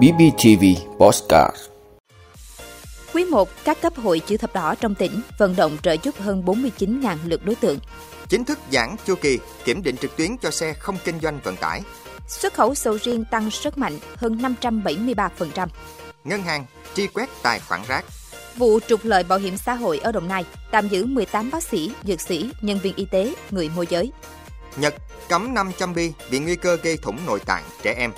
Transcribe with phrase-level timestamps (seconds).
[0.00, 0.64] BBTV
[0.98, 1.56] Postcard
[3.14, 6.42] Quý 1, các cấp hội chữ thập đỏ trong tỉnh vận động trợ giúp hơn
[6.46, 7.78] 49.000 lượt đối tượng.
[8.28, 11.56] Chính thức giãn chu kỳ, kiểm định trực tuyến cho xe không kinh doanh vận
[11.56, 11.82] tải.
[12.28, 15.68] Xuất khẩu sầu riêng tăng rất mạnh, hơn 573%.
[16.24, 18.04] Ngân hàng truy quét tài khoản rác.
[18.56, 21.92] Vụ trục lợi bảo hiểm xã hội ở Đồng Nai tạm giữ 18 bác sĩ,
[22.04, 24.12] dược sĩ, nhân viên y tế, người môi giới.
[24.76, 24.94] Nhật
[25.28, 28.12] cấm 500 bi vì nguy cơ gây thủng nội tạng trẻ em.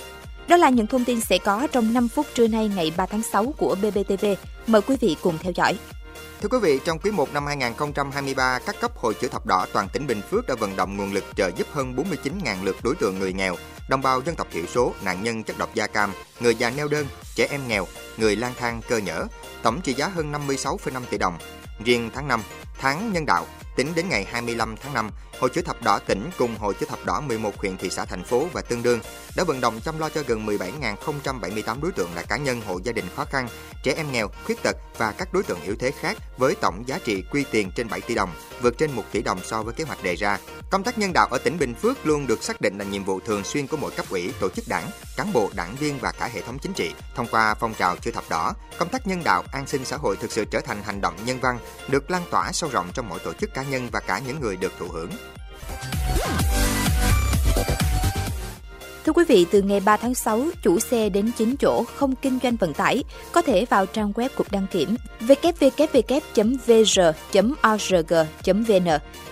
[0.47, 3.23] Đó là những thông tin sẽ có trong 5 phút trưa nay ngày 3 tháng
[3.23, 4.25] 6 của BBTV.
[4.67, 5.77] Mời quý vị cùng theo dõi.
[6.41, 9.89] Thưa quý vị, trong quý 1 năm 2023, các cấp hội chữ thập đỏ toàn
[9.93, 13.19] tỉnh Bình Phước đã vận động nguồn lực trợ giúp hơn 49.000 lượt đối tượng
[13.19, 13.55] người nghèo,
[13.89, 16.87] đồng bào dân tộc thiểu số, nạn nhân chất độc da cam, người già neo
[16.87, 17.87] đơn, trẻ em nghèo,
[18.17, 19.25] người lang thang cơ nhở,
[19.61, 21.37] tổng trị giá hơn 56,5 tỷ đồng.
[21.85, 22.41] Riêng tháng 5,
[22.83, 26.57] tháng nhân đạo, tính đến ngày 25 tháng 5, Hội chữ thập đỏ tỉnh cùng
[26.57, 28.99] Hội chữ thập đỏ 11 huyện thị xã thành phố và tương đương
[29.35, 32.91] đã vận động chăm lo cho gần 17.078 đối tượng là cá nhân hộ gia
[32.91, 33.47] đình khó khăn,
[33.83, 36.99] trẻ em nghèo, khuyết tật và các đối tượng yếu thế khác với tổng giá
[37.03, 38.29] trị quy tiền trên 7 tỷ đồng,
[38.61, 40.37] vượt trên 1 tỷ đồng so với kế hoạch đề ra.
[40.69, 43.19] Công tác nhân đạo ở tỉnh Bình Phước luôn được xác định là nhiệm vụ
[43.19, 46.29] thường xuyên của mỗi cấp ủy, tổ chức đảng, cán bộ, đảng viên và cả
[46.33, 46.93] hệ thống chính trị.
[47.15, 50.17] Thông qua phong trào chữ thập đỏ, công tác nhân đạo, an sinh xã hội
[50.17, 53.19] thực sự trở thành hành động nhân văn, được lan tỏa sâu rộng trong mọi
[53.19, 55.09] tổ chức cá nhân và cả những người được thụ hưởng.
[59.05, 62.39] Thưa quý vị, từ ngày 3 tháng 6, chủ xe đến 9 chỗ không kinh
[62.43, 66.39] doanh vận tải có thể vào trang web Cục Đăng kiểm www.vr.org.vn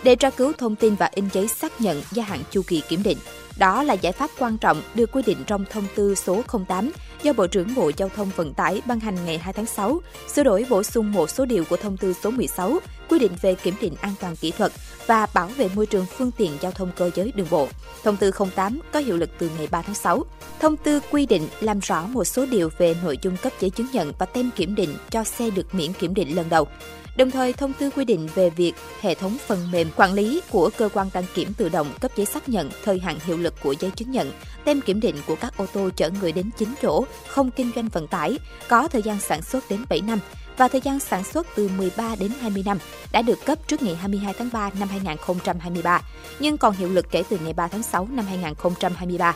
[0.04, 3.04] để tra cứu thông tin và in giấy xác nhận gia hạn chu kỳ kiểm
[3.04, 3.18] định.
[3.62, 6.92] Đó là giải pháp quan trọng được quy định trong thông tư số 08
[7.24, 10.44] do Bộ trưởng Bộ Giao thông Vận tải ban hành ngày 2 tháng 6, sửa
[10.44, 13.74] đổi bổ sung một số điều của thông tư số 16 quy định về kiểm
[13.82, 14.72] định an toàn kỹ thuật
[15.08, 17.68] và bảo vệ môi trường phương tiện giao thông cơ giới đường bộ.
[18.04, 20.26] Thông tư 08 có hiệu lực từ ngày 3 tháng 6.
[20.60, 23.88] Thông tư quy định làm rõ một số điều về nội dung cấp giấy chứng
[23.94, 26.68] nhận và tem kiểm định cho xe được miễn kiểm định lần đầu.
[27.16, 30.70] Đồng thời, thông tư quy định về việc hệ thống phần mềm quản lý của
[30.78, 33.76] cơ quan đăng kiểm tự động cấp giấy xác nhận thời hạn hiệu lực của
[33.80, 34.32] giấy chứng nhận,
[34.64, 37.88] tem kiểm định của các ô tô chở người đến 9 chỗ, không kinh doanh
[37.88, 38.38] vận tải,
[38.70, 40.20] có thời gian sản xuất đến 7 năm
[40.58, 42.78] và thời gian sản xuất từ 13 đến 20 năm
[43.12, 46.02] đã được cấp trước ngày 22 tháng 3 năm 2023,
[46.40, 49.36] nhưng còn hiệu lực kể từ ngày 3 tháng 6 năm 2023.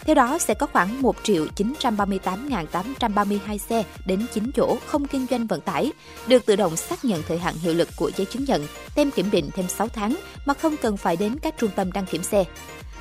[0.00, 5.46] Theo đó, sẽ có khoảng 1 triệu 938.832 xe đến 9 chỗ không kinh doanh
[5.46, 5.92] vận tải,
[6.26, 9.30] được tự động xác nhận thời hạn hiệu lực của giấy chứng nhận, tem kiểm
[9.30, 12.44] định thêm 6 tháng mà không cần phải đến các trung tâm đăng kiểm xe.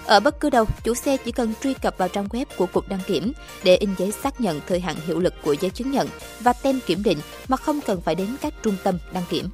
[0.06, 2.90] Ở bất cứ đâu, chủ xe chỉ cần truy cập vào trang web của Cục
[2.90, 6.08] Đăng Kiểm để in giấy xác nhận thời hạn hiệu lực của giấy chứng nhận
[6.40, 7.18] và tem kiểm định
[7.48, 9.50] mà không cần phải đến các trung tâm đăng kiểm.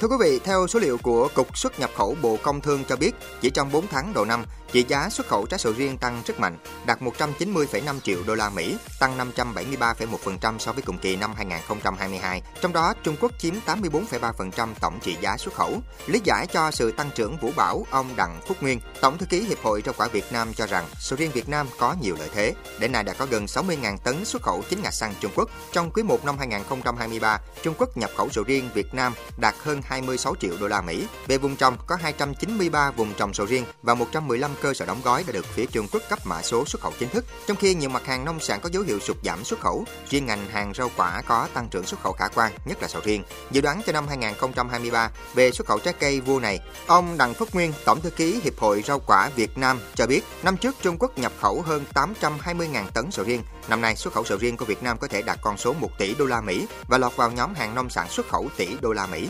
[0.00, 2.96] Thưa quý vị, theo số liệu của Cục xuất nhập khẩu Bộ Công Thương cho
[2.96, 6.22] biết, chỉ trong 4 tháng đầu năm, chỉ giá xuất khẩu trái sầu riêng tăng
[6.26, 11.34] rất mạnh, đạt 190,5 triệu đô la Mỹ, tăng 573,1% so với cùng kỳ năm
[11.36, 12.42] 2022.
[12.60, 15.80] Trong đó, Trung Quốc chiếm 84,3% tổng trị giá xuất khẩu.
[16.06, 19.40] Lý giải cho sự tăng trưởng vũ bão ông Đặng Phúc Nguyên, Tổng thư ký
[19.40, 22.28] Hiệp hội rau quả Việt Nam cho rằng sầu riêng Việt Nam có nhiều lợi
[22.34, 22.54] thế.
[22.78, 25.50] Đến nay đã có gần 60.000 tấn xuất khẩu chính ngạch sang Trung Quốc.
[25.72, 29.80] Trong quý 1 năm 2023, Trung Quốc nhập khẩu sầu riêng Việt Nam đạt hơn
[29.84, 31.06] 26 triệu đô la Mỹ.
[31.26, 35.24] Về vùng trồng có 293 vùng trồng sầu riêng và 115 cơ sở đóng gói
[35.26, 37.24] đã được phía Trung Quốc cấp mã số xuất khẩu chính thức.
[37.46, 40.26] Trong khi nhiều mặt hàng nông sản có dấu hiệu sụt giảm xuất khẩu, riêng
[40.26, 43.22] ngành hàng rau quả có tăng trưởng xuất khẩu khả quan, nhất là sầu riêng.
[43.50, 47.48] Dự đoán cho năm 2023 về xuất khẩu trái cây vua này, ông Đặng Phúc
[47.52, 50.96] Nguyên, Tổng thư ký Hiệp hội rau quả Việt Nam cho biết, năm trước Trung
[50.98, 54.64] Quốc nhập khẩu hơn 820.000 tấn sầu riêng, năm nay xuất khẩu sầu riêng của
[54.64, 57.30] Việt Nam có thể đạt con số 1 tỷ đô la Mỹ và lọt vào
[57.30, 59.28] nhóm hàng nông sản xuất khẩu tỷ đô la Mỹ.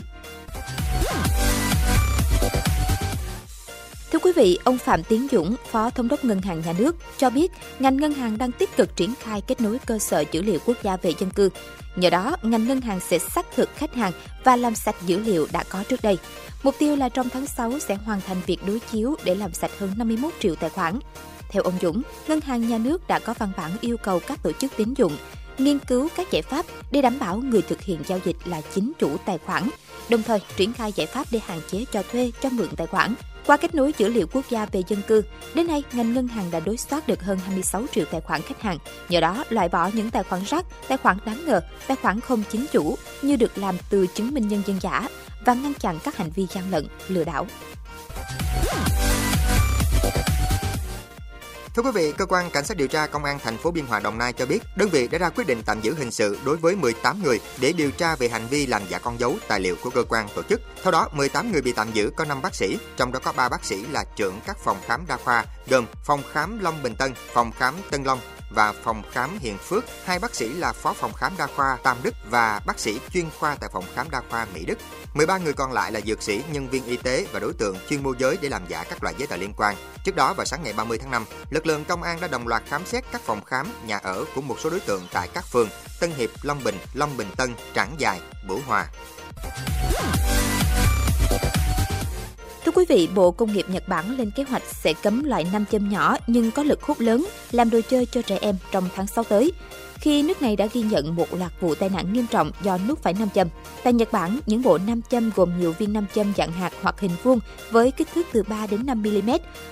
[4.17, 7.29] Thưa quý vị, ông Phạm Tiến Dũng, Phó Thống đốc Ngân hàng Nhà nước cho
[7.29, 10.59] biết ngành ngân hàng đang tích cực triển khai kết nối cơ sở dữ liệu
[10.65, 11.49] quốc gia về dân cư.
[11.95, 14.11] Nhờ đó, ngành ngân hàng sẽ xác thực khách hàng
[14.43, 16.17] và làm sạch dữ liệu đã có trước đây.
[16.63, 19.71] Mục tiêu là trong tháng 6 sẽ hoàn thành việc đối chiếu để làm sạch
[19.79, 20.99] hơn 51 triệu tài khoản.
[21.49, 24.51] Theo ông Dũng, Ngân hàng Nhà nước đã có văn bản yêu cầu các tổ
[24.51, 25.17] chức tín dụng
[25.57, 28.91] nghiên cứu các giải pháp để đảm bảo người thực hiện giao dịch là chính
[28.99, 29.69] chủ tài khoản,
[30.09, 33.15] đồng thời triển khai giải pháp để hạn chế cho thuê cho mượn tài khoản.
[33.45, 35.23] Qua kết nối dữ liệu quốc gia về dân cư,
[35.53, 38.61] đến nay ngành ngân hàng đã đối soát được hơn 26 triệu tài khoản khách
[38.61, 38.77] hàng.
[39.09, 42.43] Nhờ đó, loại bỏ những tài khoản rác, tài khoản đáng ngờ, tài khoản không
[42.49, 45.09] chính chủ như được làm từ chứng minh nhân dân giả
[45.45, 47.47] và ngăn chặn các hành vi gian lận, lừa đảo.
[51.77, 53.99] Thưa quý vị, cơ quan cảnh sát điều tra công an thành phố Biên Hòa
[53.99, 56.57] Đồng Nai cho biết, đơn vị đã ra quyết định tạm giữ hình sự đối
[56.57, 59.75] với 18 người để điều tra về hành vi làm giả con dấu tài liệu
[59.83, 60.61] của cơ quan tổ chức.
[60.83, 63.49] Theo đó, 18 người bị tạm giữ có 5 bác sĩ, trong đó có 3
[63.49, 67.13] bác sĩ là trưởng các phòng khám đa khoa gồm phòng khám Long Bình Tân,
[67.33, 71.13] phòng khám Tân Long, và phòng khám Hiền Phước, hai bác sĩ là phó phòng
[71.13, 74.45] khám đa khoa Tam Đức và bác sĩ chuyên khoa tại phòng khám đa khoa
[74.53, 74.77] Mỹ Đức.
[75.13, 78.03] 13 người còn lại là dược sĩ, nhân viên y tế và đối tượng chuyên
[78.03, 79.75] môi giới để làm giả các loại giấy tờ liên quan.
[80.03, 82.63] Trước đó vào sáng ngày 30 tháng 5, lực lượng công an đã đồng loạt
[82.67, 85.69] khám xét các phòng khám, nhà ở của một số đối tượng tại các phường
[85.99, 88.87] Tân Hiệp, Long Bình, Long Bình Tân, Trảng Dài, Bửu Hòa.
[92.77, 95.89] Quý vị, Bộ Công nghiệp Nhật Bản lên kế hoạch sẽ cấm loại nam châm
[95.89, 99.23] nhỏ nhưng có lực hút lớn làm đồ chơi cho trẻ em trong tháng 6
[99.23, 99.51] tới.
[99.99, 103.03] Khi nước này đã ghi nhận một loạt vụ tai nạn nghiêm trọng do nuốt
[103.03, 103.47] phải nam châm.
[103.83, 106.99] Tại Nhật Bản, những bộ nam châm gồm nhiều viên nam châm dạng hạt hoặc
[106.99, 107.39] hình vuông
[107.71, 109.29] với kích thước từ 3 đến 5 mm,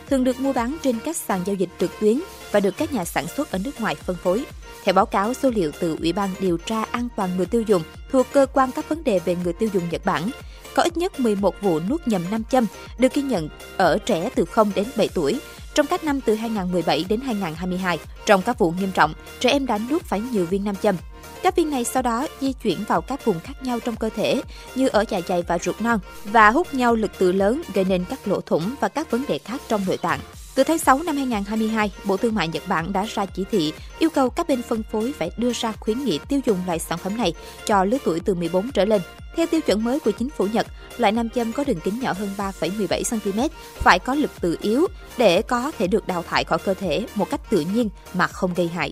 [0.09, 2.19] thường được mua bán trên các sàn giao dịch trực tuyến
[2.51, 4.45] và được các nhà sản xuất ở nước ngoài phân phối.
[4.83, 7.81] Theo báo cáo số liệu từ Ủy ban điều tra an toàn người tiêu dùng
[8.11, 10.29] thuộc cơ quan các vấn đề về người tiêu dùng Nhật Bản,
[10.75, 12.65] có ít nhất 11 vụ nuốt nhầm nam châm
[12.97, 15.39] được ghi nhận ở trẻ từ 0 đến 7 tuổi
[15.75, 17.99] trong các năm từ 2017 đến 2022.
[18.25, 20.95] Trong các vụ nghiêm trọng, trẻ em đã nuốt phải nhiều viên nam châm.
[21.43, 24.41] Các viên này sau đó di chuyển vào các vùng khác nhau trong cơ thể
[24.75, 28.05] như ở dạ dày và ruột non và hút nhau lực từ lớn gây nên
[28.09, 30.19] các lỗ thủng và các vấn đề khác trong nội tạng.
[30.55, 34.09] Từ tháng 6 năm 2022, Bộ Thương mại Nhật Bản đã ra chỉ thị yêu
[34.09, 37.17] cầu các bên phân phối phải đưa ra khuyến nghị tiêu dùng loại sản phẩm
[37.17, 37.33] này
[37.65, 39.01] cho lứa tuổi từ 14 trở lên.
[39.35, 40.67] Theo tiêu chuẩn mới của chính phủ Nhật,
[40.97, 43.39] loại nam châm có đường kính nhỏ hơn 3,17 cm
[43.75, 44.87] phải có lực từ yếu
[45.17, 48.53] để có thể được đào thải khỏi cơ thể một cách tự nhiên mà không
[48.53, 48.91] gây hại.